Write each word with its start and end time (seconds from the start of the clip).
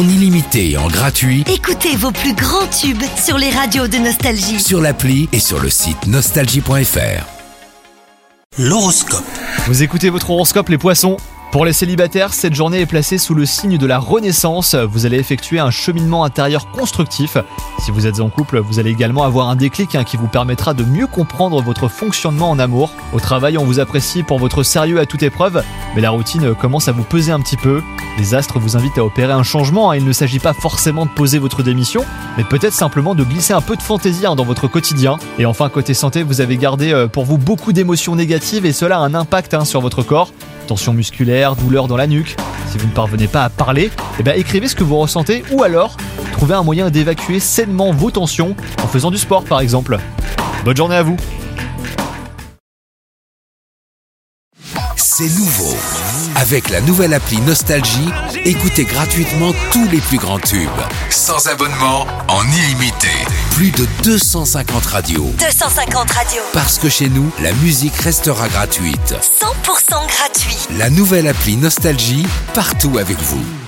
en 0.00 0.08
illimité 0.08 0.70
et 0.70 0.76
en 0.78 0.88
gratuit 0.88 1.44
Écoutez 1.52 1.94
vos 1.94 2.10
plus 2.10 2.32
grands 2.32 2.66
tubes 2.68 3.02
sur 3.22 3.36
les 3.36 3.50
radios 3.50 3.86
de 3.86 3.98
Nostalgie. 3.98 4.58
sur 4.58 4.80
l'appli 4.80 5.28
et 5.32 5.38
sur 5.40 5.60
le 5.60 5.68
site 5.68 6.06
nostalgie.fr. 6.06 7.26
L'horoscope. 8.58 9.24
Vous 9.66 9.82
écoutez 9.82 10.08
votre 10.08 10.30
horoscope 10.30 10.70
les 10.70 10.78
poissons? 10.78 11.18
Pour 11.50 11.64
les 11.64 11.72
célibataires, 11.72 12.32
cette 12.32 12.54
journée 12.54 12.80
est 12.80 12.86
placée 12.86 13.18
sous 13.18 13.34
le 13.34 13.44
signe 13.44 13.76
de 13.76 13.86
la 13.86 13.98
renaissance. 13.98 14.76
Vous 14.76 15.04
allez 15.04 15.18
effectuer 15.18 15.58
un 15.58 15.72
cheminement 15.72 16.22
intérieur 16.22 16.70
constructif. 16.70 17.36
Si 17.80 17.90
vous 17.90 18.06
êtes 18.06 18.20
en 18.20 18.28
couple, 18.28 18.60
vous 18.60 18.78
allez 18.78 18.90
également 18.90 19.24
avoir 19.24 19.48
un 19.48 19.56
déclic 19.56 19.96
hein, 19.96 20.04
qui 20.04 20.16
vous 20.16 20.28
permettra 20.28 20.74
de 20.74 20.84
mieux 20.84 21.08
comprendre 21.08 21.60
votre 21.60 21.88
fonctionnement 21.88 22.50
en 22.50 22.60
amour. 22.60 22.92
Au 23.12 23.18
travail, 23.18 23.58
on 23.58 23.64
vous 23.64 23.80
apprécie 23.80 24.22
pour 24.22 24.38
votre 24.38 24.62
sérieux 24.62 25.00
à 25.00 25.06
toute 25.06 25.24
épreuve, 25.24 25.64
mais 25.96 26.00
la 26.00 26.10
routine 26.10 26.54
commence 26.54 26.86
à 26.86 26.92
vous 26.92 27.02
peser 27.02 27.32
un 27.32 27.40
petit 27.40 27.56
peu. 27.56 27.82
Les 28.16 28.34
astres 28.34 28.60
vous 28.60 28.76
invitent 28.76 28.98
à 28.98 29.04
opérer 29.04 29.32
un 29.32 29.42
changement. 29.42 29.90
hein. 29.90 29.96
Il 29.96 30.04
ne 30.04 30.12
s'agit 30.12 30.38
pas 30.38 30.52
forcément 30.52 31.04
de 31.04 31.10
poser 31.10 31.40
votre 31.40 31.64
démission, 31.64 32.04
mais 32.38 32.44
peut-être 32.44 32.74
simplement 32.74 33.16
de 33.16 33.24
glisser 33.24 33.54
un 33.54 33.60
peu 33.60 33.74
de 33.74 33.82
fantaisie 33.82 34.24
hein, 34.24 34.36
dans 34.36 34.44
votre 34.44 34.68
quotidien. 34.68 35.18
Et 35.40 35.46
enfin, 35.46 35.68
côté 35.68 35.94
santé, 35.94 36.22
vous 36.22 36.40
avez 36.40 36.58
gardé 36.58 36.92
euh, 36.92 37.08
pour 37.08 37.24
vous 37.24 37.38
beaucoup 37.38 37.72
d'émotions 37.72 38.14
négatives 38.14 38.66
et 38.66 38.72
cela 38.72 38.98
a 38.98 39.00
un 39.00 39.14
impact 39.14 39.64
sur 39.64 39.80
votre 39.80 40.04
corps. 40.04 40.30
Tension 40.70 40.92
musculaire, 40.92 41.56
douleur 41.56 41.88
dans 41.88 41.96
la 41.96 42.06
nuque. 42.06 42.36
Si 42.70 42.78
vous 42.78 42.86
ne 42.86 42.92
parvenez 42.92 43.26
pas 43.26 43.42
à 43.42 43.48
parler, 43.48 43.90
eh 44.20 44.22
bien 44.22 44.34
écrivez 44.34 44.68
ce 44.68 44.76
que 44.76 44.84
vous 44.84 44.98
ressentez 44.98 45.42
ou 45.50 45.64
alors 45.64 45.96
trouvez 46.30 46.54
un 46.54 46.62
moyen 46.62 46.90
d'évacuer 46.90 47.40
sainement 47.40 47.90
vos 47.90 48.12
tensions 48.12 48.54
en 48.80 48.86
faisant 48.86 49.10
du 49.10 49.18
sport 49.18 49.42
par 49.42 49.58
exemple. 49.58 49.98
Bonne 50.64 50.76
journée 50.76 50.94
à 50.94 51.02
vous 51.02 51.16
C'est 54.94 55.28
nouveau. 55.36 55.76
Avec 56.36 56.70
la 56.70 56.80
nouvelle 56.82 57.14
appli 57.14 57.40
Nostalgie, 57.40 58.08
écoutez 58.44 58.84
gratuitement 58.84 59.50
tous 59.72 59.88
les 59.90 59.98
plus 59.98 60.18
grands 60.18 60.38
tubes. 60.38 60.70
Sans 61.10 61.48
abonnement, 61.48 62.06
en 62.28 62.44
illimité. 62.44 62.89
Plus 63.54 63.70
de 63.70 63.86
250 64.02 64.86
radios. 64.86 65.32
250 65.38 66.10
radios. 66.10 66.42
Parce 66.52 66.78
que 66.78 66.88
chez 66.88 67.08
nous, 67.08 67.30
la 67.42 67.52
musique 67.54 67.96
restera 67.96 68.48
gratuite. 68.48 69.14
100% 69.40 70.06
gratuit. 70.06 70.56
La 70.78 70.90
nouvelle 70.90 71.28
appli 71.28 71.56
Nostalgie, 71.56 72.26
partout 72.54 72.98
avec 72.98 73.18
vous. 73.18 73.59